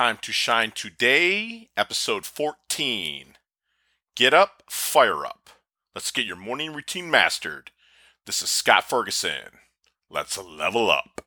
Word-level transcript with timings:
Time 0.00 0.18
to 0.22 0.32
Shine 0.32 0.70
today, 0.70 1.68
episode 1.76 2.24
14. 2.24 3.36
Get 4.16 4.32
up, 4.32 4.62
fire 4.66 5.26
up. 5.26 5.50
Let's 5.94 6.10
get 6.10 6.24
your 6.24 6.36
morning 6.36 6.72
routine 6.72 7.10
mastered. 7.10 7.70
This 8.24 8.40
is 8.40 8.48
Scott 8.48 8.88
Ferguson. 8.88 9.58
Let's 10.08 10.38
level 10.38 10.90
up. 10.90 11.20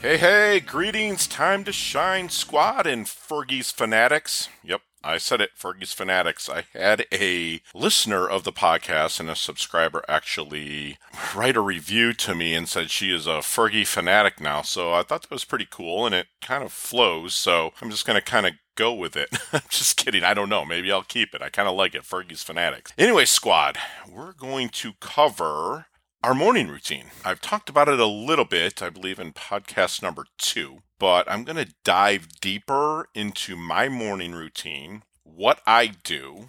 Hey, 0.00 0.16
hey, 0.16 0.58
greetings, 0.58 1.28
time 1.28 1.62
to 1.62 1.72
shine 1.72 2.30
squad 2.30 2.88
and 2.88 3.06
Fergie's 3.06 3.70
fanatics. 3.70 4.48
Yep, 4.64 4.80
I 5.06 5.18
said 5.18 5.40
it, 5.40 5.50
Fergie's 5.58 5.92
Fanatics. 5.92 6.48
I 6.48 6.64
had 6.72 7.06
a 7.12 7.60
listener 7.74 8.28
of 8.28 8.44
the 8.44 8.52
podcast 8.52 9.20
and 9.20 9.30
a 9.30 9.36
subscriber 9.36 10.04
actually 10.08 10.98
write 11.34 11.56
a 11.56 11.60
review 11.60 12.12
to 12.14 12.34
me 12.34 12.54
and 12.54 12.68
said 12.68 12.90
she 12.90 13.14
is 13.14 13.26
a 13.26 13.38
Fergie 13.40 13.86
fanatic 13.86 14.40
now. 14.40 14.62
So 14.62 14.92
I 14.92 15.02
thought 15.02 15.22
that 15.22 15.30
was 15.30 15.44
pretty 15.44 15.68
cool 15.70 16.06
and 16.06 16.14
it 16.14 16.26
kind 16.42 16.64
of 16.64 16.72
flows. 16.72 17.34
So 17.34 17.72
I'm 17.80 17.90
just 17.90 18.06
going 18.06 18.18
to 18.18 18.24
kind 18.24 18.46
of 18.46 18.54
go 18.74 18.92
with 18.92 19.16
it. 19.16 19.28
I'm 19.52 19.62
just 19.70 19.96
kidding. 19.96 20.24
I 20.24 20.34
don't 20.34 20.48
know. 20.48 20.64
Maybe 20.64 20.90
I'll 20.92 21.02
keep 21.02 21.34
it. 21.34 21.42
I 21.42 21.48
kind 21.48 21.68
of 21.68 21.76
like 21.76 21.94
it. 21.94 22.02
Fergie's 22.02 22.42
Fanatics. 22.42 22.92
Anyway, 22.98 23.24
squad, 23.24 23.78
we're 24.08 24.32
going 24.32 24.68
to 24.70 24.92
cover 25.00 25.86
our 26.22 26.34
morning 26.34 26.68
routine. 26.68 27.06
I've 27.24 27.40
talked 27.40 27.68
about 27.68 27.88
it 27.88 28.00
a 28.00 28.06
little 28.06 28.44
bit, 28.44 28.82
I 28.82 28.90
believe, 28.90 29.18
in 29.18 29.32
podcast 29.32 30.02
number 30.02 30.26
two 30.38 30.82
but 30.98 31.30
I'm 31.30 31.44
going 31.44 31.64
to 31.64 31.74
dive 31.84 32.40
deeper 32.40 33.08
into 33.14 33.56
my 33.56 33.88
morning 33.88 34.32
routine, 34.32 35.02
what 35.22 35.60
I 35.66 35.88
do, 35.88 36.48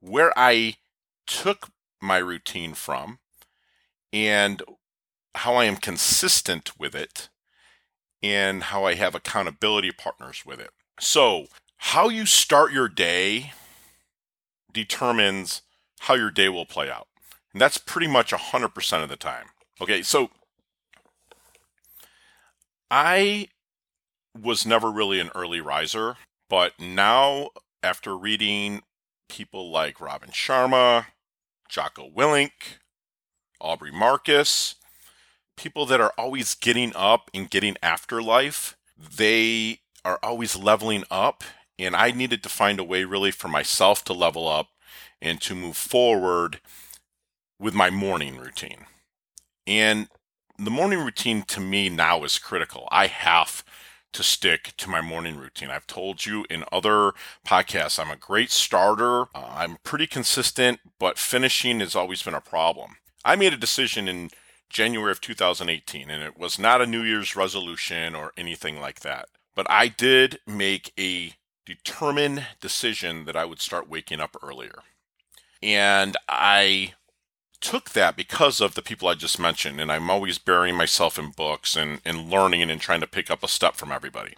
where 0.00 0.32
I 0.36 0.74
took 1.26 1.70
my 2.00 2.18
routine 2.18 2.74
from, 2.74 3.18
and 4.12 4.62
how 5.34 5.54
I 5.54 5.64
am 5.64 5.76
consistent 5.76 6.78
with 6.78 6.94
it, 6.94 7.28
and 8.22 8.64
how 8.64 8.84
I 8.84 8.94
have 8.94 9.14
accountability 9.14 9.92
partners 9.92 10.44
with 10.44 10.60
it. 10.60 10.70
So, 11.00 11.46
how 11.78 12.08
you 12.08 12.26
start 12.26 12.72
your 12.72 12.88
day 12.88 13.52
determines 14.72 15.62
how 16.00 16.14
your 16.14 16.30
day 16.30 16.48
will 16.48 16.66
play 16.66 16.90
out. 16.90 17.08
And 17.56 17.60
that's 17.62 17.78
pretty 17.78 18.06
much 18.06 18.32
100% 18.32 19.02
of 19.02 19.08
the 19.08 19.16
time. 19.16 19.46
Okay, 19.80 20.02
so 20.02 20.28
I 22.90 23.48
was 24.38 24.66
never 24.66 24.90
really 24.90 25.20
an 25.20 25.30
early 25.34 25.62
riser, 25.62 26.16
but 26.50 26.74
now 26.78 27.48
after 27.82 28.14
reading 28.14 28.82
people 29.30 29.70
like 29.70 30.02
Robin 30.02 30.28
Sharma, 30.28 31.06
Jocko 31.66 32.10
Willink, 32.14 32.50
Aubrey 33.58 33.90
Marcus, 33.90 34.74
people 35.56 35.86
that 35.86 35.98
are 35.98 36.12
always 36.18 36.54
getting 36.54 36.92
up 36.94 37.30
and 37.32 37.48
getting 37.48 37.78
after 37.82 38.20
life, 38.20 38.76
they 38.98 39.80
are 40.04 40.18
always 40.22 40.56
leveling 40.56 41.04
up. 41.10 41.42
And 41.78 41.96
I 41.96 42.10
needed 42.10 42.42
to 42.42 42.50
find 42.50 42.78
a 42.78 42.84
way 42.84 43.04
really 43.04 43.30
for 43.30 43.48
myself 43.48 44.04
to 44.04 44.12
level 44.12 44.46
up 44.46 44.68
and 45.22 45.40
to 45.40 45.54
move 45.54 45.78
forward 45.78 46.60
with 47.58 47.74
my 47.74 47.90
morning 47.90 48.36
routine. 48.36 48.86
And 49.66 50.08
the 50.58 50.70
morning 50.70 51.00
routine 51.00 51.42
to 51.42 51.60
me 51.60 51.88
now 51.88 52.24
is 52.24 52.38
critical. 52.38 52.88
I 52.90 53.06
have 53.06 53.64
to 54.12 54.22
stick 54.22 54.72
to 54.78 54.88
my 54.88 55.00
morning 55.00 55.36
routine. 55.36 55.70
I've 55.70 55.86
told 55.86 56.24
you 56.24 56.46
in 56.48 56.64
other 56.72 57.12
podcasts, 57.46 57.98
I'm 57.98 58.10
a 58.10 58.16
great 58.16 58.50
starter. 58.50 59.22
Uh, 59.34 59.54
I'm 59.54 59.76
pretty 59.82 60.06
consistent, 60.06 60.80
but 60.98 61.18
finishing 61.18 61.80
has 61.80 61.94
always 61.94 62.22
been 62.22 62.34
a 62.34 62.40
problem. 62.40 62.96
I 63.24 63.36
made 63.36 63.52
a 63.52 63.58
decision 63.58 64.08
in 64.08 64.30
January 64.70 65.12
of 65.12 65.20
2018, 65.20 66.10
and 66.10 66.22
it 66.22 66.38
was 66.38 66.58
not 66.58 66.80
a 66.80 66.86
New 66.86 67.02
Year's 67.02 67.36
resolution 67.36 68.14
or 68.14 68.32
anything 68.36 68.80
like 68.80 69.00
that. 69.00 69.28
But 69.54 69.66
I 69.70 69.88
did 69.88 70.38
make 70.46 70.92
a 70.98 71.34
determined 71.66 72.46
decision 72.60 73.24
that 73.26 73.36
I 73.36 73.44
would 73.44 73.60
start 73.60 73.88
waking 73.88 74.20
up 74.20 74.36
earlier. 74.42 74.78
And 75.62 76.16
I 76.28 76.94
took 77.60 77.90
that 77.90 78.16
because 78.16 78.60
of 78.60 78.74
the 78.74 78.82
people 78.82 79.08
I 79.08 79.14
just 79.14 79.38
mentioned, 79.38 79.80
and 79.80 79.90
I'm 79.90 80.10
always 80.10 80.38
burying 80.38 80.76
myself 80.76 81.18
in 81.18 81.30
books 81.30 81.76
and, 81.76 82.00
and 82.04 82.30
learning 82.30 82.70
and 82.70 82.80
trying 82.80 83.00
to 83.00 83.06
pick 83.06 83.30
up 83.30 83.42
a 83.42 83.48
step 83.48 83.74
from 83.74 83.92
everybody. 83.92 84.34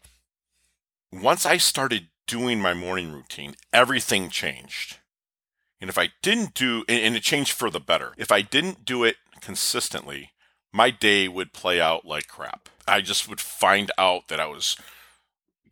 Once 1.13 1.47
I 1.47 1.57
started 1.57 2.09
doing 2.27 2.61
my 2.61 2.75
morning 2.75 3.13
routine, 3.13 3.55
everything 3.73 4.29
changed. 4.29 4.99
And 5.81 5.89
if 5.89 5.99
I 5.99 6.11
didn't 6.23 6.55
do, 6.55 6.85
and 6.89 7.17
it 7.17 7.23
changed 7.23 7.53
for 7.53 7.71
the 7.71 7.81
better, 7.81 8.13
if 8.17 8.33
I 8.33 8.43
didn't 8.43 8.85
do 8.85 9.05
it 9.05 9.17
consistently, 9.41 10.31
my 10.73 10.91
day 10.91 11.29
would 11.29 11.53
play 11.53 11.81
out 11.81 12.05
like 12.05 12.29
crap. 12.29 12.69
I 12.87 13.01
just 13.01 13.29
would 13.29 13.41
find 13.41 13.91
out 13.99 14.29
that 14.29 14.41
I 14.41 14.47
was 14.47 14.77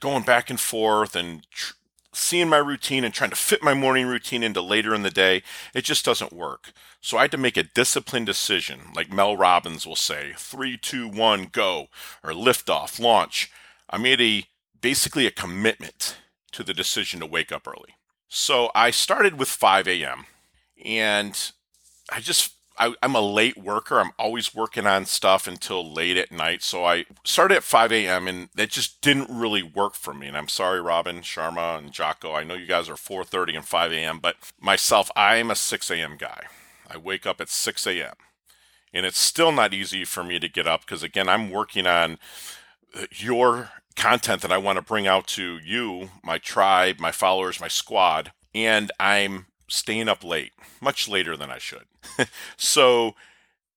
going 0.01 0.23
back 0.23 0.51
and 0.51 0.61
forth 0.61 1.17
and 1.17 1.43
tr- 1.51 1.75
seeing 2.17 2.49
my 2.49 2.57
routine 2.57 3.05
and 3.05 3.13
trying 3.13 3.31
to 3.31 3.37
fit 3.37 3.63
my 3.63 3.75
morning 3.75 4.07
routine 4.07 4.43
into 4.43 4.63
later 4.63 4.95
in 4.95 5.03
the 5.03 5.11
day, 5.11 5.43
it 5.75 5.83
just 5.83 6.05
doesn't 6.05 6.33
work. 6.33 6.73
So 7.01 7.19
I 7.19 7.23
had 7.23 7.31
to 7.33 7.39
make 7.39 7.57
a 7.57 7.63
disciplined 7.63 8.27
decision, 8.27 8.93
like 8.95 9.13
Mel 9.13 9.37
Robbins 9.37 9.87
will 9.87 9.97
say, 9.97 10.33
three, 10.37 10.77
two, 10.77 11.09
one, 11.09 11.49
go, 11.53 11.89
or 12.25 12.35
lift 12.35 12.71
off, 12.71 12.99
launch. 12.99 13.51
I 13.91 13.99
made 13.99 14.21
a 14.21 14.45
basically 14.81 15.27
a 15.27 15.31
commitment 15.31 16.17
to 16.53 16.63
the 16.63 16.75
decision 16.75 17.21
to 17.21 17.27
wake 17.27 17.53
up 17.53 17.69
early. 17.69 17.97
So 18.29 18.71
I 18.75 18.91
started 18.91 19.39
with 19.39 19.49
5 19.49 19.87
a.m. 19.87 20.27
and 20.85 21.53
I 22.11 22.21
just 22.21 22.56
I, 22.79 22.95
am 23.03 23.15
a 23.15 23.21
late 23.21 23.57
worker. 23.57 23.99
I'm 23.99 24.13
always 24.19 24.55
working 24.55 24.87
on 24.87 25.07
stuff 25.07 25.47
until 25.47 25.93
late 25.93 26.17
at 26.17 26.33
night. 26.33 26.63
So 26.63 26.85
I 26.85 27.07
started 27.25 27.57
at 27.57 27.63
5 27.63 27.93
a.m. 27.93 28.29
and 28.29 28.49
that 28.55 28.71
just 28.71 29.01
didn't 29.01 29.31
really 29.31 29.63
work 29.63 29.95
for 29.95 30.13
me. 30.13 30.27
And 30.27 30.37
I'm 30.37 30.49
sorry, 30.49 30.81
Robin, 30.81 31.21
Sharma, 31.21 31.79
and 31.79 31.93
Jocko. 31.93 32.35
I 32.35 32.45
know 32.45 32.55
you 32.55 32.67
guys 32.67 32.89
are 32.89 32.95
4:30 32.95 33.57
and 33.57 33.65
5 33.65 33.93
a.m. 33.93 34.19
But 34.19 34.37
myself, 34.61 35.11
I'm 35.17 35.51
a 35.51 35.55
6 35.57 35.91
a.m. 35.91 36.17
guy. 36.19 36.43
I 36.89 36.97
wake 36.97 37.27
up 37.27 37.41
at 37.41 37.49
6 37.49 37.87
a.m. 37.87 38.15
And 38.93 39.05
it's 39.05 39.19
still 39.19 39.53
not 39.53 39.75
easy 39.75 40.05
for 40.05 40.23
me 40.23 40.39
to 40.39 40.49
get 40.49 40.67
up 40.67 40.83
because 40.83 41.03
again, 41.03 41.29
I'm 41.29 41.51
working 41.51 41.87
on 41.87 42.19
uh, 42.95 43.07
your 43.11 43.71
content 43.97 44.43
that 44.43 44.53
I 44.53 44.59
want 44.59 44.77
to 44.77 44.83
bring 44.83 45.07
out 45.07 45.27
to 45.29 45.59
you, 45.65 46.11
my 46.23 46.39
tribe, 46.39 47.01
my 47.01 47.13
followers, 47.13 47.61
my 47.61 47.69
squad, 47.69 48.33
and 48.55 48.93
I'm 49.01 49.47
staying 49.69 50.09
up 50.09 50.25
late, 50.25 50.53
much 50.81 51.09
later 51.09 51.37
than 51.37 51.51
I 51.51 51.59
should. 51.59 51.85
so, 52.57 53.15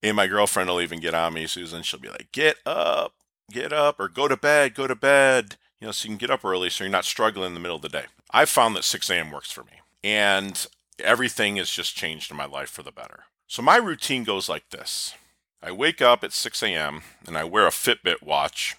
and 0.01 0.15
my 0.15 0.27
girlfriend 0.27 0.69
will 0.69 0.81
even 0.81 0.99
get 0.99 1.13
on 1.13 1.33
me, 1.33 1.47
Susan. 1.47 1.83
She'll 1.83 1.99
be 1.99 2.09
like, 2.09 2.31
"Get 2.31 2.57
up, 2.65 3.13
get 3.51 3.73
up, 3.73 3.99
or 3.99 4.07
go 4.07 4.27
to 4.27 4.37
bed, 4.37 4.75
go 4.75 4.87
to 4.87 4.95
bed." 4.95 5.57
You 5.79 5.87
know, 5.87 5.91
so 5.91 6.05
you 6.05 6.09
can 6.09 6.17
get 6.17 6.29
up 6.29 6.43
early, 6.43 6.69
so 6.69 6.83
you're 6.83 6.91
not 6.91 7.05
struggling 7.05 7.47
in 7.47 7.53
the 7.53 7.59
middle 7.59 7.77
of 7.77 7.81
the 7.81 7.89
day. 7.89 8.05
I've 8.31 8.49
found 8.49 8.75
that 8.75 8.83
6 8.83 9.09
a.m. 9.09 9.31
works 9.31 9.51
for 9.51 9.63
me, 9.63 9.81
and 10.03 10.67
everything 10.99 11.55
has 11.55 11.69
just 11.69 11.95
changed 11.95 12.31
in 12.31 12.37
my 12.37 12.45
life 12.45 12.69
for 12.69 12.83
the 12.83 12.91
better. 12.91 13.23
So 13.47 13.61
my 13.61 13.77
routine 13.77 14.23
goes 14.23 14.49
like 14.49 14.69
this: 14.69 15.15
I 15.61 15.71
wake 15.71 16.01
up 16.01 16.23
at 16.23 16.33
6 16.33 16.63
a.m. 16.63 17.01
and 17.25 17.37
I 17.37 17.43
wear 17.43 17.65
a 17.65 17.71
Fitbit 17.71 18.21
watch, 18.21 18.75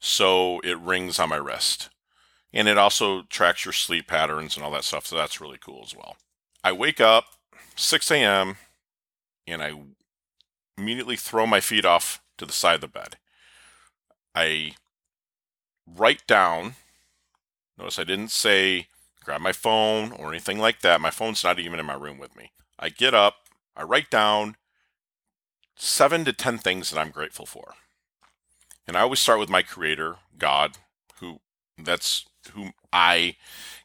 so 0.00 0.60
it 0.60 0.78
rings 0.78 1.18
on 1.18 1.28
my 1.28 1.36
wrist, 1.36 1.90
and 2.52 2.68
it 2.68 2.78
also 2.78 3.22
tracks 3.22 3.64
your 3.64 3.72
sleep 3.72 4.06
patterns 4.06 4.56
and 4.56 4.64
all 4.64 4.70
that 4.72 4.84
stuff. 4.84 5.06
So 5.06 5.16
that's 5.16 5.40
really 5.40 5.58
cool 5.60 5.82
as 5.84 5.94
well. 5.94 6.16
I 6.62 6.72
wake 6.72 7.00
up 7.00 7.24
6 7.76 8.10
a.m. 8.10 8.56
and 9.46 9.62
I 9.62 9.72
immediately 10.76 11.16
throw 11.16 11.46
my 11.46 11.60
feet 11.60 11.84
off 11.84 12.20
to 12.38 12.46
the 12.46 12.52
side 12.52 12.76
of 12.76 12.80
the 12.80 12.88
bed. 12.88 13.16
I 14.34 14.72
write 15.86 16.26
down, 16.26 16.74
notice 17.78 17.98
I 17.98 18.04
didn't 18.04 18.30
say 18.30 18.86
grab 19.24 19.40
my 19.40 19.52
phone 19.52 20.12
or 20.12 20.30
anything 20.30 20.58
like 20.58 20.80
that. 20.80 21.00
My 21.00 21.10
phone's 21.10 21.44
not 21.44 21.58
even 21.58 21.78
in 21.78 21.86
my 21.86 21.94
room 21.94 22.18
with 22.18 22.36
me. 22.36 22.52
I 22.78 22.88
get 22.88 23.14
up, 23.14 23.36
I 23.76 23.82
write 23.82 24.10
down 24.10 24.56
seven 25.76 26.24
to 26.24 26.32
10 26.32 26.58
things 26.58 26.90
that 26.90 27.00
I'm 27.00 27.10
grateful 27.10 27.46
for. 27.46 27.74
And 28.86 28.96
I 28.96 29.00
always 29.00 29.20
start 29.20 29.38
with 29.38 29.50
my 29.50 29.62
creator, 29.62 30.16
God, 30.38 30.78
who 31.20 31.40
that's 31.76 32.24
who 32.48 32.70
I 32.92 33.36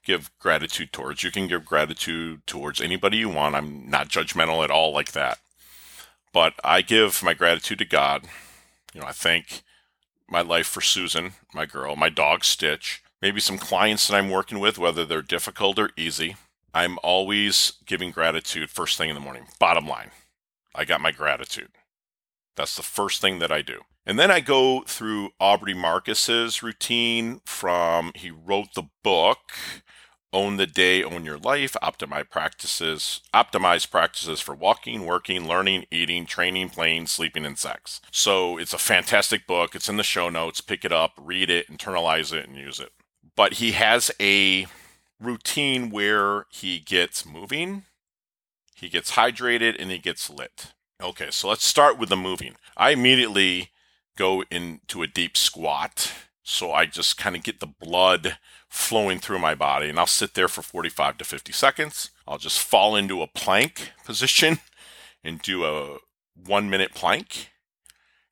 give 0.03 0.31
gratitude 0.39 0.91
towards. 0.91 1.23
You 1.23 1.31
can 1.31 1.47
give 1.47 1.65
gratitude 1.65 2.45
towards 2.45 2.81
anybody 2.81 3.17
you 3.17 3.29
want. 3.29 3.55
I'm 3.55 3.89
not 3.89 4.09
judgmental 4.09 4.63
at 4.63 4.71
all 4.71 4.93
like 4.93 5.11
that. 5.13 5.39
But 6.33 6.53
I 6.63 6.81
give 6.81 7.23
my 7.23 7.33
gratitude 7.33 7.79
to 7.79 7.85
God. 7.85 8.25
You 8.93 9.01
know, 9.01 9.07
I 9.07 9.11
thank 9.11 9.63
my 10.27 10.41
life 10.41 10.67
for 10.67 10.81
Susan, 10.81 11.33
my 11.53 11.65
girl, 11.65 11.95
my 11.95 12.09
dog 12.09 12.43
Stitch, 12.43 13.03
maybe 13.21 13.39
some 13.39 13.57
clients 13.57 14.07
that 14.07 14.15
I'm 14.15 14.29
working 14.29 14.59
with, 14.59 14.77
whether 14.77 15.05
they're 15.05 15.21
difficult 15.21 15.77
or 15.79 15.91
easy. 15.95 16.35
I'm 16.73 16.97
always 17.03 17.73
giving 17.85 18.11
gratitude 18.11 18.69
first 18.69 18.97
thing 18.97 19.09
in 19.09 19.15
the 19.15 19.21
morning. 19.21 19.45
Bottom 19.59 19.87
line, 19.87 20.09
I 20.73 20.85
got 20.85 21.01
my 21.01 21.11
gratitude. 21.11 21.69
That's 22.55 22.75
the 22.75 22.83
first 22.83 23.21
thing 23.21 23.39
that 23.39 23.51
I 23.51 23.61
do. 23.61 23.81
And 24.05 24.19
then 24.19 24.31
I 24.31 24.41
go 24.41 24.83
through 24.85 25.29
Aubrey 25.39 25.73
Marcus's 25.73 26.61
routine 26.61 27.41
from 27.45 28.11
he 28.15 28.31
wrote 28.31 28.73
the 28.75 28.89
book 29.03 29.53
Own 30.33 30.57
the 30.57 30.65
day, 30.65 31.03
own 31.03 31.25
your 31.25 31.37
life, 31.37 31.77
optimize 31.83 32.27
practices, 32.27 33.21
optimize 33.35 33.89
practices 33.89 34.41
for 34.41 34.55
walking, 34.55 35.05
working, 35.05 35.47
learning, 35.47 35.85
eating, 35.91 36.25
training, 36.25 36.69
playing, 36.69 37.05
sleeping, 37.05 37.45
and 37.45 37.55
sex. 37.55 38.01
So 38.11 38.57
it's 38.57 38.73
a 38.73 38.79
fantastic 38.79 39.45
book. 39.45 39.75
It's 39.75 39.87
in 39.87 39.97
the 39.97 40.03
show 40.03 40.29
notes. 40.29 40.59
Pick 40.59 40.83
it 40.83 40.91
up, 40.91 41.11
read 41.21 41.51
it, 41.51 41.67
internalize 41.69 42.33
it, 42.33 42.47
and 42.47 42.57
use 42.57 42.79
it. 42.79 42.89
But 43.35 43.53
he 43.53 43.73
has 43.73 44.09
a 44.19 44.65
routine 45.19 45.91
where 45.91 46.47
he 46.49 46.79
gets 46.79 47.27
moving, 47.27 47.83
he 48.73 48.89
gets 48.89 49.11
hydrated, 49.11 49.75
and 49.79 49.91
he 49.91 49.99
gets 49.99 50.31
lit. 50.31 50.73
Okay, 50.99 51.29
so 51.29 51.47
let's 51.47 51.63
start 51.63 51.99
with 51.99 52.09
the 52.09 52.17
moving. 52.17 52.55
I 52.75 52.89
immediately 52.89 53.69
go 54.17 54.43
into 54.49 55.01
a 55.01 55.07
deep 55.07 55.37
squat. 55.37 56.11
So 56.43 56.71
I 56.71 56.85
just 56.85 57.17
kind 57.17 57.35
of 57.35 57.43
get 57.43 57.59
the 57.59 57.67
blood 57.67 58.37
flowing 58.69 59.19
through 59.19 59.39
my 59.39 59.55
body 59.55 59.89
and 59.89 59.99
I'll 59.99 60.07
sit 60.07 60.33
there 60.33 60.47
for 60.47 60.61
45 60.61 61.17
to 61.19 61.23
50 61.23 61.53
seconds. 61.53 62.09
I'll 62.27 62.37
just 62.37 62.59
fall 62.59 62.95
into 62.95 63.21
a 63.21 63.27
plank 63.27 63.91
position 64.03 64.59
and 65.23 65.41
do 65.41 65.63
a 65.65 65.99
one 66.35 66.69
minute 66.69 66.93
plank. 66.93 67.51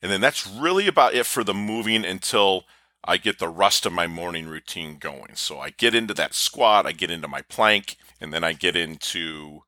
And 0.01 0.11
then 0.11 0.19
that's 0.19 0.47
really 0.47 0.87
about 0.87 1.13
it 1.13 1.25
for 1.25 1.43
the 1.43 1.53
moving 1.53 2.03
until 2.03 2.65
I 3.03 3.17
get 3.17 3.39
the 3.39 3.49
rest 3.49 3.85
of 3.85 3.93
my 3.93 4.07
morning 4.07 4.47
routine 4.47 4.97
going. 4.97 5.35
So 5.35 5.59
I 5.59 5.69
get 5.69 5.95
into 5.95 6.13
that 6.15 6.33
squat, 6.33 6.85
I 6.85 6.91
get 6.91 7.11
into 7.11 7.27
my 7.27 7.41
plank, 7.43 7.97
and 8.19 8.33
then 8.33 8.43
I 8.43 8.53
get 8.53 8.75
into 8.75 9.61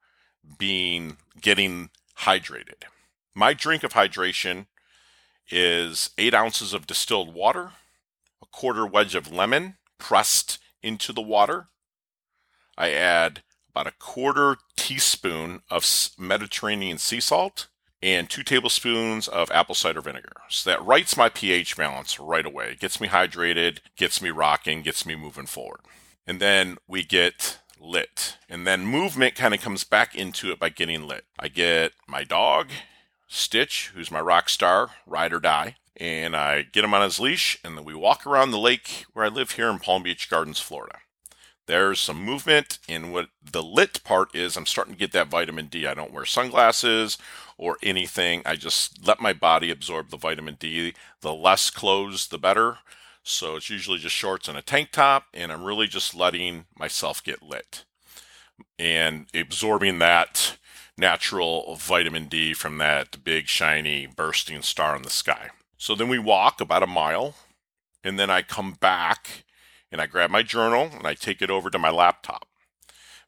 being 0.57 1.17
getting 1.39 1.89
hydrated. 2.19 2.83
My 3.35 3.53
drink 3.53 3.83
of 3.83 3.93
hydration 3.93 4.67
is 5.49 6.09
eight 6.17 6.33
ounces 6.33 6.73
of 6.73 6.87
distilled 6.87 7.33
water, 7.33 7.71
a 8.41 8.45
quarter 8.51 8.85
wedge 8.85 9.15
of 9.15 9.31
lemon 9.31 9.77
pressed 9.97 10.59
into 10.81 11.13
the 11.13 11.21
water. 11.21 11.67
I 12.77 12.91
add 12.91 13.43
about 13.69 13.87
a 13.87 13.93
quarter 13.97 14.57
teaspoon 14.75 15.61
of 15.69 15.85
Mediterranean 16.17 16.97
sea 16.97 17.19
salt 17.19 17.67
and 18.01 18.29
two 18.29 18.43
tablespoons 18.43 19.27
of 19.27 19.49
apple 19.51 19.75
cider 19.75 20.01
vinegar. 20.01 20.33
So 20.49 20.69
that 20.69 20.85
rights 20.85 21.15
my 21.15 21.29
pH 21.29 21.77
balance 21.77 22.19
right 22.19 22.45
away. 22.45 22.75
Gets 22.79 22.99
me 22.99 23.07
hydrated, 23.07 23.79
gets 23.95 24.21
me 24.21 24.29
rocking, 24.29 24.81
gets 24.81 25.05
me 25.05 25.15
moving 25.15 25.45
forward. 25.45 25.79
And 26.27 26.39
then 26.39 26.77
we 26.87 27.03
get 27.03 27.59
lit. 27.79 28.37
And 28.49 28.67
then 28.67 28.85
movement 28.85 29.35
kind 29.35 29.53
of 29.53 29.61
comes 29.61 29.83
back 29.83 30.15
into 30.15 30.51
it 30.51 30.59
by 30.59 30.69
getting 30.69 31.07
lit. 31.07 31.25
I 31.39 31.47
get 31.47 31.93
my 32.07 32.23
dog, 32.23 32.69
Stitch, 33.33 33.91
who's 33.95 34.11
my 34.11 34.21
rock 34.21 34.47
star, 34.47 34.91
ride 35.07 35.33
or 35.33 35.39
die, 35.39 35.75
and 35.97 36.35
I 36.35 36.61
get 36.61 36.83
him 36.83 36.93
on 36.93 37.01
his 37.01 37.19
leash, 37.19 37.57
and 37.63 37.75
then 37.75 37.83
we 37.83 37.95
walk 37.95 38.27
around 38.27 38.51
the 38.51 38.59
lake 38.59 39.05
where 39.13 39.25
I 39.25 39.29
live 39.29 39.51
here 39.51 39.69
in 39.69 39.79
Palm 39.79 40.03
Beach 40.03 40.29
Gardens, 40.29 40.59
Florida. 40.59 40.99
There's 41.65 41.99
some 41.99 42.23
movement, 42.23 42.77
and 42.87 43.11
what 43.11 43.29
the 43.43 43.63
lit 43.63 44.03
part 44.03 44.35
is, 44.35 44.55
I'm 44.55 44.67
starting 44.67 44.93
to 44.93 44.99
get 44.99 45.13
that 45.13 45.29
vitamin 45.29 45.65
D. 45.65 45.87
I 45.87 45.95
don't 45.95 46.13
wear 46.13 46.25
sunglasses 46.25 47.17
or 47.57 47.77
anything. 47.81 48.43
I 48.45 48.55
just 48.55 49.07
let 49.07 49.19
my 49.19 49.33
body 49.33 49.71
absorb 49.71 50.09
the 50.09 50.17
vitamin 50.17 50.57
D. 50.59 50.93
The 51.21 51.33
less 51.33 51.71
clothes, 51.71 52.27
the 52.27 52.37
better. 52.37 52.79
So 53.23 53.55
it's 53.55 53.69
usually 53.69 53.97
just 53.97 54.15
shorts 54.15 54.47
and 54.47 54.57
a 54.57 54.61
tank 54.61 54.91
top, 54.91 55.25
and 55.33 55.51
I'm 55.51 55.63
really 55.63 55.87
just 55.87 56.13
letting 56.13 56.65
myself 56.77 57.23
get 57.23 57.41
lit 57.41 57.85
and 58.77 59.25
absorbing 59.33 59.97
that 59.99 60.57
natural 60.97 61.75
vitamin 61.75 62.27
D 62.27 62.53
from 62.53 62.77
that 62.77 63.23
big, 63.23 63.47
shiny, 63.47 64.05
bursting 64.07 64.61
star 64.61 64.95
in 64.95 65.01
the 65.01 65.09
sky. 65.09 65.49
So 65.77 65.95
then 65.95 66.07
we 66.07 66.19
walk 66.19 66.61
about 66.61 66.83
a 66.83 66.87
mile, 66.87 67.35
and 68.03 68.19
then 68.19 68.29
I 68.29 68.41
come 68.41 68.73
back 68.73 69.43
and 69.91 70.01
I 70.01 70.07
grab 70.07 70.31
my 70.31 70.41
journal 70.41 70.89
and 70.91 71.05
I 71.05 71.13
take 71.13 71.41
it 71.41 71.51
over 71.51 71.69
to 71.69 71.77
my 71.77 71.91
laptop. 71.91 72.47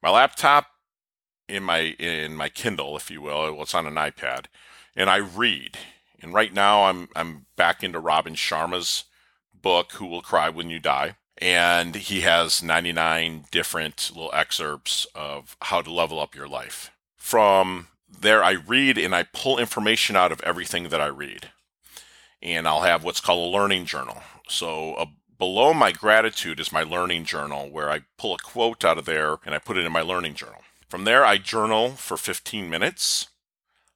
My 0.02 0.10
laptop 0.10 0.68
in 1.48 1.64
my 1.64 1.80
in 1.80 2.36
my 2.36 2.50
Kindle, 2.50 2.98
if 2.98 3.12
you 3.12 3.22
will, 3.22 3.54
well, 3.54 3.62
it's 3.62 3.76
on 3.76 3.86
an 3.86 3.96
iPad, 3.96 4.46
and 4.96 5.10
I 5.10 5.18
read. 5.18 5.78
And 6.22 6.34
right 6.34 6.54
now 6.54 6.86
I'm 6.86 7.10
I'm 7.16 7.46
back 7.56 7.84
into 7.84 8.00
Robin 8.00 8.34
Sharma's 8.34 9.06
book, 9.54 9.94
Who 9.94 10.08
Will 10.08 10.22
Cry 10.22 10.50
When 10.50 10.70
You 10.70 10.80
Die. 10.80 11.16
And 11.38 11.96
he 11.96 12.22
has 12.22 12.64
99 12.64 13.46
different 13.52 14.12
little 14.16 14.32
excerpts 14.34 15.06
of 15.14 15.58
how 15.64 15.82
to 15.82 15.92
level 15.92 16.20
up 16.20 16.34
your 16.34 16.48
life. 16.48 16.92
From 17.18 17.88
there, 18.08 18.44
I 18.44 18.52
read 18.52 18.98
and 18.98 19.16
I 19.16 19.24
pull 19.24 19.58
information 19.58 20.16
out 20.16 20.32
of 20.32 20.42
everything 20.42 20.90
that 20.90 21.02
I 21.02 21.08
read. 21.08 21.50
And 22.42 22.68
I'll 22.68 22.82
have 22.82 23.04
what's 23.04 23.20
called 23.20 23.48
a 23.48 23.58
learning 23.58 23.86
journal. 23.86 24.22
So, 24.48 24.96
a 24.96 25.08
below 25.38 25.74
my 25.74 25.92
gratitude 25.92 26.60
is 26.60 26.72
my 26.72 26.84
learning 26.84 27.26
journal 27.26 27.70
where 27.70 27.90
I 27.90 28.02
pull 28.18 28.36
a 28.36 28.38
quote 28.38 28.86
out 28.86 28.98
of 28.98 29.06
there 29.06 29.38
and 29.46 29.54
I 29.54 29.60
put 29.60 29.78
it 29.78 29.86
in 29.86 29.92
my 29.92 30.02
learning 30.02 30.36
journal. 30.36 30.62
From 30.88 31.04
there, 31.04 31.26
I 31.26 31.38
journal 31.38 31.92
for 31.92 32.18
15 32.18 32.70
minutes 32.70 33.28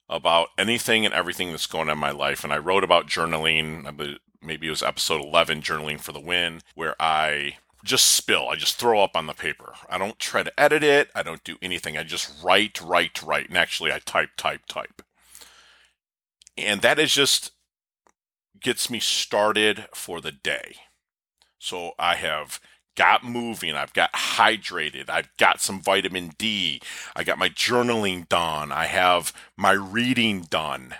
about 0.08 0.48
anything 0.58 1.06
and 1.06 1.14
everything 1.14 1.50
that's 1.50 1.66
going 1.66 1.88
on 1.88 1.92
in 1.92 1.98
my 1.98 2.10
life. 2.10 2.42
And 2.44 2.52
I 2.52 2.58
wrote 2.58 2.84
about 2.84 3.06
journaling, 3.06 4.18
maybe 4.42 4.66
it 4.66 4.70
was 4.70 4.82
episode 4.82 5.22
11, 5.24 5.62
Journaling 5.62 6.00
for 6.00 6.12
the 6.12 6.20
Win, 6.20 6.60
where 6.74 7.00
I 7.00 7.54
just 7.84 8.10
spill. 8.10 8.48
I 8.48 8.56
just 8.56 8.76
throw 8.76 9.02
up 9.02 9.16
on 9.16 9.26
the 9.26 9.34
paper. 9.34 9.74
I 9.88 9.98
don't 9.98 10.18
try 10.18 10.42
to 10.42 10.60
edit 10.60 10.82
it. 10.82 11.10
I 11.14 11.22
don't 11.22 11.44
do 11.44 11.56
anything. 11.62 11.96
I 11.96 12.02
just 12.02 12.42
write, 12.42 12.80
write, 12.80 13.22
write. 13.22 13.48
And 13.48 13.56
actually, 13.56 13.92
I 13.92 14.00
type, 14.00 14.30
type, 14.36 14.66
type. 14.66 15.02
And 16.56 16.82
that 16.82 16.98
is 16.98 17.12
just 17.12 17.52
gets 18.60 18.90
me 18.90 19.00
started 19.00 19.86
for 19.94 20.20
the 20.20 20.32
day. 20.32 20.76
So 21.58 21.92
I 21.98 22.16
have 22.16 22.60
got 22.96 23.24
moving, 23.24 23.74
I've 23.74 23.92
got 23.92 24.12
hydrated, 24.12 25.08
I've 25.08 25.30
got 25.38 25.60
some 25.60 25.80
vitamin 25.80 26.32
D, 26.36 26.82
I 27.16 27.24
got 27.24 27.38
my 27.38 27.48
journaling 27.48 28.28
done, 28.28 28.72
I 28.72 28.86
have 28.86 29.32
my 29.56 29.72
reading 29.72 30.42
done. 30.42 30.94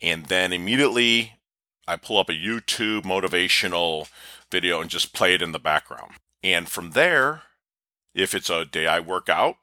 And 0.00 0.26
then 0.26 0.52
immediately 0.52 1.38
I 1.86 1.96
pull 1.96 2.18
up 2.18 2.28
a 2.28 2.32
YouTube 2.32 3.02
motivational 3.02 4.08
video 4.54 4.80
and 4.80 4.88
just 4.88 5.12
play 5.12 5.34
it 5.34 5.42
in 5.42 5.50
the 5.50 5.58
background. 5.58 6.12
And 6.44 6.68
from 6.68 6.92
there, 6.92 7.42
if 8.14 8.36
it's 8.36 8.48
a 8.48 8.64
day 8.64 8.86
I 8.86 9.00
work 9.00 9.28
out, 9.28 9.56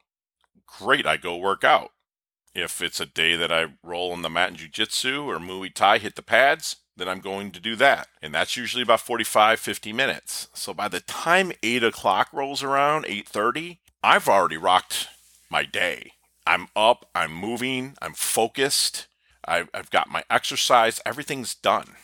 great, 0.68 1.06
I 1.08 1.16
go 1.16 1.38
work 1.38 1.64
out. 1.64 1.92
If 2.54 2.82
it's 2.82 3.00
a 3.00 3.06
day 3.06 3.38
that 3.38 3.54
I 3.54 3.68
roll 3.82 4.12
on 4.12 4.22
the 4.22 4.30
mat 4.30 4.50
in 4.50 4.58
jujitsu 4.58 5.26
or 5.26 5.40
Muay 5.40 5.74
Thai, 5.74 6.00
hit 6.00 6.18
the 6.18 6.22
pads, 6.22 6.76
then 6.98 7.08
I'm 7.08 7.22
going 7.22 7.52
to 7.52 7.62
do 7.62 7.78
that. 7.78 8.10
And 8.22 8.36
that's 8.36 8.58
usually 8.58 8.84
about 8.84 9.00
45, 9.00 9.62
50 9.62 9.94
minutes. 9.94 10.50
So 10.54 10.74
by 10.74 10.90
the 10.90 11.00
time 11.00 11.54
8 11.64 11.86
o'clock 11.86 12.28
rolls 12.34 12.62
around, 12.62 13.06
8.30, 13.06 13.78
I've 14.04 14.28
already 14.28 14.58
rocked 14.58 15.08
my 15.50 15.64
day. 15.64 16.12
I'm 16.46 16.68
up, 16.76 17.06
I'm 17.16 17.34
moving, 17.34 17.96
I'm 18.02 18.14
focused, 18.14 19.08
I've, 19.46 19.70
I've 19.74 19.90
got 19.90 20.10
my 20.10 20.26
exercise, 20.30 21.00
everything's 21.06 21.56
done. 21.56 21.96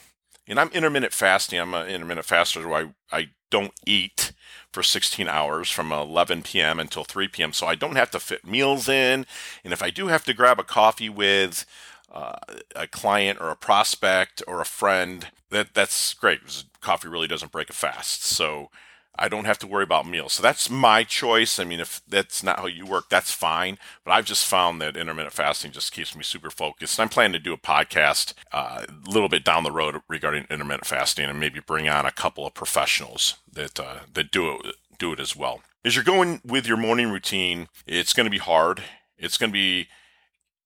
And 0.48 0.60
I'm 0.60 0.70
intermittent 0.70 1.14
fasting. 1.14 1.60
I'm 1.60 1.74
an 1.74 1.88
intermittent 1.88 2.26
faster 2.26 2.68
where 2.68 2.94
I, 3.12 3.18
I 3.18 3.30
don't 3.50 3.74
eat 3.86 4.32
for 4.72 4.84
16 4.84 5.28
hours 5.28 5.70
from 5.70 5.92
11 5.92 6.44
p.m. 6.44 6.80
until 6.80 7.04
3 7.04 7.28
p.m. 7.28 7.54
So 7.54 7.68
I 7.68 7.76
don't 7.76 7.96
have 7.96 8.12
to 8.12 8.20
fit 8.20 8.46
meals 8.46 8.88
in. 8.88 9.26
And 9.64 9.74
if 9.74 9.82
I 9.82 9.90
do 9.90 10.08
have 10.08 10.24
to 10.26 10.34
grab 10.34 10.60
a 10.60 10.64
coffee 10.64 11.10
with 11.10 11.66
uh, 12.12 12.38
a 12.76 12.88
client 12.88 13.40
or 13.42 13.50
a 13.50 13.56
prospect 13.56 14.42
or 14.48 14.62
a 14.62 14.66
friend, 14.66 15.28
that 15.50 15.74
that's 15.74 16.14
great. 16.14 16.40
Coffee 16.82 17.08
really 17.08 17.28
doesn't 17.28 17.52
break 17.52 17.70
a 17.70 17.74
fast, 17.74 18.24
so 18.24 18.70
I 19.20 19.30
don't 19.30 19.46
have 19.46 19.60
to 19.60 19.68
worry 19.68 19.84
about 19.84 20.08
meals. 20.08 20.34
So 20.34 20.44
that's 20.44 20.70
my 20.70 21.04
choice. 21.04 21.60
I 21.60 21.64
mean, 21.64 21.80
if 21.80 22.02
that's 22.08 22.44
not 22.44 22.60
how 22.60 22.68
you 22.68 22.86
work, 22.86 23.10
that's 23.10 23.32
fine. 23.32 23.78
But 24.04 24.12
I've 24.12 24.26
just 24.26 24.46
found 24.46 24.82
that 24.82 24.98
intermittent 24.98 25.34
fasting 25.34 25.72
just 25.72 25.92
keeps 25.92 26.16
me 26.16 26.24
super 26.24 26.50
focused. 26.50 27.00
I'm 27.00 27.10
planning 27.10 27.34
to 27.34 27.40
do 27.40 27.54
a 27.54 27.58
podcast 27.58 28.34
uh, 28.52 28.86
a 28.88 29.10
little 29.10 29.30
bit 29.30 29.44
down 29.44 29.64
the 29.64 29.72
road 29.72 30.02
regarding 30.08 30.46
intermittent 30.50 30.86
fasting, 30.86 31.26
and 31.26 31.40
maybe 31.40 31.60
bring 31.60 31.90
on 31.90 32.06
a 32.06 32.12
couple 32.12 32.46
of 32.46 32.54
professionals 32.54 33.36
that 33.52 33.80
uh, 33.80 34.00
that 34.14 34.32
do 34.32 34.56
it 34.56 34.76
do 34.98 35.14
it 35.14 35.20
as 35.20 35.36
well. 35.36 35.62
As 35.86 35.96
you're 35.96 36.04
going 36.04 36.42
with 36.44 36.68
your 36.68 36.78
morning 36.78 37.10
routine, 37.10 37.68
it's 37.86 38.14
going 38.14 38.26
to 38.26 38.32
be 38.32 38.38
hard. 38.40 38.84
It's 39.18 39.38
going 39.38 39.52
to 39.52 39.54
be 39.54 39.88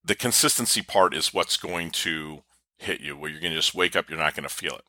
the 0.03 0.15
consistency 0.15 0.81
part 0.81 1.13
is 1.13 1.34
what's 1.34 1.58
going 1.58 1.91
to 1.91 2.43
hit 2.77 3.01
you, 3.01 3.15
where 3.15 3.29
you're 3.29 3.39
going 3.39 3.51
to 3.51 3.58
just 3.58 3.75
wake 3.75 3.96
up, 3.96 4.10
you're 4.10 4.17
not 4.17 4.36
going 4.36 4.48
to 4.48 4.53
feel 4.53 4.75
it. 4.75 4.84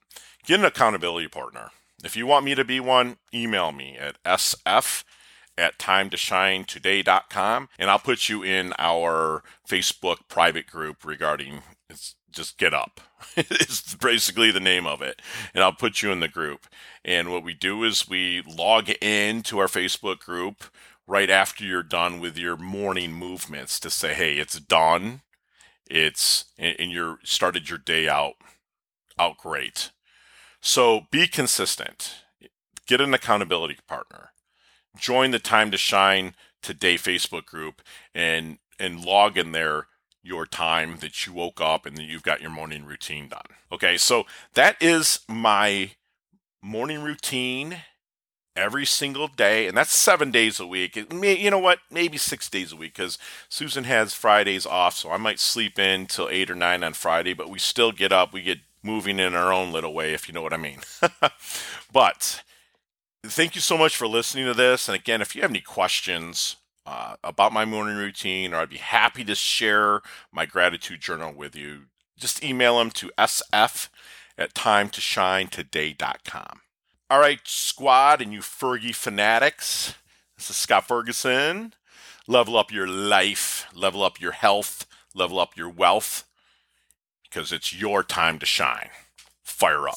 Get 0.47 0.59
an 0.59 0.65
accountability 0.65 1.29
partner. 1.29 1.71
If 2.03 2.17
you 2.17 2.27
want 2.27 2.45
me 2.45 2.55
to 2.55 2.65
be 2.65 2.81
one, 2.81 3.17
email 3.33 3.73
me 3.73 3.97
at 3.97 4.23
sf 4.25 5.05
at 5.59 5.79
timetoshinetoday.com 5.79 7.69
and 7.79 7.91
I'll 7.91 7.99
put 7.99 8.29
you 8.29 8.43
in 8.43 8.73
our 8.79 9.43
Facebook 9.69 10.29
private 10.29 10.67
group 10.67 11.05
regarding 11.05 11.63
it's 11.89 12.17
just 12.33 12.59
get 12.59 12.75
up. 12.75 13.01
it's 13.37 13.95
basically 13.95 14.51
the 14.51 14.61
name 14.61 14.87
of 14.87 15.03
it. 15.03 15.21
And 15.55 15.63
I'll 15.63 15.73
put 15.73 16.03
you 16.03 16.11
in 16.11 16.21
the 16.21 16.29
group. 16.29 16.67
And 17.05 17.31
what 17.31 17.45
we 17.45 17.55
do 17.55 17.85
is 17.85 18.09
we 18.09 18.43
log 18.43 18.91
in 19.01 19.43
to 19.45 19.59
our 19.59 19.67
Facebook 19.67 20.21
group 20.21 20.65
right 21.07 21.31
after 21.31 21.65
you're 21.65 21.83
done 21.83 22.21
with 22.21 22.39
your 22.39 22.57
morning 22.57 23.13
movements 23.13 23.79
to 23.81 23.91
say, 23.91 24.15
hey, 24.15 24.35
it's 24.35 24.59
done. 24.59 25.21
It's 25.91 26.47
and 26.59 26.91
you're 26.91 27.19
started 27.23 27.69
your 27.69 27.79
day 27.79 28.09
out 28.09 28.35
out 29.19 29.37
great. 29.37 29.91
So 30.63 31.07
be 31.11 31.27
consistent. 31.27 32.15
Get 32.87 33.01
an 33.01 33.13
accountability 33.13 33.79
partner. 33.89 34.31
join 34.97 35.33
the 35.33 35.39
Time 35.39 35.71
to 35.73 35.77
Shine 35.77 36.35
Today 36.63 36.95
Facebook 36.95 37.45
group 37.45 37.83
and 38.15 38.59
and 38.79 39.05
log 39.05 39.37
in 39.37 39.53
there 39.53 39.89
your 40.23 40.47
time 40.47 40.99
that 41.01 41.27
you 41.27 41.33
woke 41.33 41.61
up 41.61 41.85
and 41.85 41.97
then 41.97 42.05
you've 42.05 42.23
got 42.23 42.41
your 42.41 42.51
morning 42.51 42.85
routine 42.85 43.29
done. 43.29 43.43
Okay, 43.73 43.97
so 43.97 44.25
that 44.55 44.77
is 44.81 45.21
my 45.29 45.91
morning 46.63 47.03
routine 47.03 47.79
every 48.55 48.87
single 48.87 49.27
day, 49.27 49.67
and 49.67 49.77
that's 49.77 49.93
seven 49.93 50.31
days 50.31 50.61
a 50.61 50.67
week. 50.67 51.13
May, 51.13 51.37
you 51.37 51.51
know 51.51 51.59
what? 51.59 51.81
Maybe 51.91 52.19
six 52.19 52.49
days 52.49 52.71
a 52.71 52.77
week 52.77 52.95
because 52.95 53.19
Susan 53.49 53.85
has 53.85 54.15
Fridays 54.15 54.67
off, 54.67 54.95
so 54.95 55.11
I 55.11 55.17
might 55.17 55.41
sleep 55.41 55.79
in 55.79 56.07
till 56.07 56.29
eight 56.29 56.51
or 56.51 56.55
nine 56.55 56.85
on 56.85 56.93
Friday, 56.93 57.33
but 57.33 57.51
we 57.51 57.59
still 57.59 57.91
get 57.91 58.13
up. 58.13 58.33
We 58.33 58.43
get 58.43 58.59
moving 58.83 59.19
in 59.19 59.35
our 59.35 59.53
own 59.53 59.73
little 59.73 59.95
way, 59.95 60.13
if 60.13 60.29
you 60.29 60.35
know 60.35 60.43
what 60.43 60.53
I 60.53 60.57
mean. 60.57 60.81
but 61.93 62.43
thank 63.25 63.55
you 63.55 63.61
so 63.61 63.79
much 63.79 63.97
for 63.97 64.07
listening 64.07 64.47
to 64.47 64.55
this. 64.55 64.89
And 64.89 64.97
again, 64.97 65.23
if 65.23 65.35
you 65.35 65.43
have 65.43 65.51
any 65.51 65.61
questions 65.61 66.57
uh, 66.85 67.17
about 67.23 67.53
my 67.53 67.65
morning 67.65 67.97
routine, 67.97 68.53
or 68.53 68.59
I'd 68.59 68.71
be 68.71 68.79
happy 68.79 69.25
to 69.25 69.35
share 69.35 70.01
my 70.33 70.47
gratitude 70.47 71.01
journal 71.01 71.33
with 71.33 71.55
you, 71.55 71.83
just 72.19 72.45
email 72.45 72.79
them 72.79 72.91
to 72.93 73.11
sf 73.19 73.89
at 74.39 74.55
timetoshinetoday.com. 74.55 76.61
All 77.11 77.21
right, 77.21 77.41
squad, 77.45 78.23
and 78.23 78.33
you 78.33 78.41
Fergie 78.41 78.95
fanatics. 78.95 79.95
This 80.37 80.51
is 80.51 80.57
Scott 80.57 80.89
Ferguson. 80.89 81.75
Level 82.27 82.57
up 82.57 82.73
your 82.73 82.87
life, 82.87 83.67
level 83.75 84.03
up 84.03 84.21
your 84.21 84.33
health, 84.33 84.87
level 85.15 85.39
up 85.39 85.57
your 85.57 85.69
wealth, 85.69 86.25
because 87.33 87.53
it's 87.53 87.73
your 87.73 88.03
time 88.03 88.39
to 88.39 88.47
shine. 88.47 88.91
Fire 89.43 89.89
up. 89.89 89.97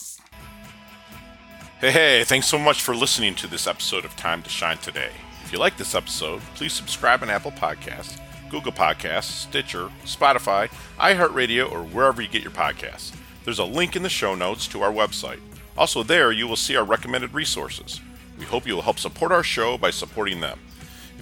Hey, 1.81 1.91
hey, 1.91 2.23
thanks 2.23 2.47
so 2.47 2.57
much 2.57 2.81
for 2.81 2.95
listening 2.95 3.35
to 3.35 3.47
this 3.47 3.67
episode 3.67 4.05
of 4.05 4.15
Time 4.15 4.41
to 4.43 4.49
Shine 4.49 4.77
today. 4.77 5.09
If 5.43 5.51
you 5.51 5.59
like 5.59 5.77
this 5.77 5.95
episode, 5.95 6.41
please 6.55 6.71
subscribe 6.71 7.21
on 7.21 7.29
Apple 7.29 7.51
Podcasts, 7.51 8.19
Google 8.49 8.71
Podcasts, 8.71 9.23
Stitcher, 9.23 9.89
Spotify, 10.05 10.69
iHeartRadio, 10.97 11.69
or 11.71 11.83
wherever 11.83 12.21
you 12.21 12.29
get 12.29 12.41
your 12.41 12.51
podcasts. 12.51 13.13
There's 13.43 13.59
a 13.59 13.65
link 13.65 13.97
in 13.97 14.03
the 14.03 14.09
show 14.09 14.33
notes 14.33 14.65
to 14.67 14.81
our 14.81 14.91
website. 14.91 15.41
Also, 15.77 16.03
there 16.03 16.31
you 16.31 16.47
will 16.47 16.55
see 16.55 16.77
our 16.77 16.85
recommended 16.85 17.33
resources. 17.33 17.99
We 18.39 18.45
hope 18.45 18.65
you 18.65 18.75
will 18.75 18.81
help 18.81 18.97
support 18.97 19.33
our 19.33 19.43
show 19.43 19.77
by 19.77 19.89
supporting 19.89 20.39
them. 20.39 20.57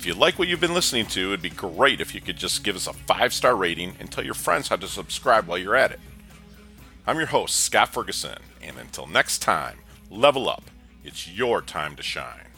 If 0.03 0.07
you 0.07 0.15
like 0.15 0.37
what 0.37 0.49
you've 0.49 0.59
been 0.59 0.73
listening 0.73 1.05
to, 1.05 1.29
it'd 1.29 1.41
be 1.41 1.49
great 1.49 2.01
if 2.01 2.13
you 2.13 2.19
could 2.19 2.35
just 2.35 2.65
give 2.65 2.75
us 2.75 2.87
a 2.87 2.91
five 2.91 3.33
star 3.33 3.55
rating 3.55 3.95
and 4.01 4.11
tell 4.11 4.25
your 4.25 4.33
friends 4.33 4.67
how 4.67 4.75
to 4.75 4.87
subscribe 4.89 5.47
while 5.47 5.57
you're 5.57 5.77
at 5.77 5.93
it. 5.93 5.99
I'm 7.07 7.15
your 7.15 7.27
host, 7.27 7.55
Scott 7.61 7.93
Ferguson, 7.93 8.39
and 8.61 8.77
until 8.77 9.07
next 9.07 9.41
time, 9.41 9.77
level 10.09 10.49
up. 10.49 10.65
It's 11.05 11.29
your 11.29 11.61
time 11.61 11.95
to 11.95 12.03
shine. 12.03 12.52